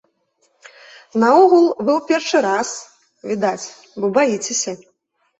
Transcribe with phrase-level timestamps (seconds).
[1.23, 2.69] Наогул, вы ў першы раз,
[3.33, 3.67] відаць,
[3.99, 4.73] бо баіцеся.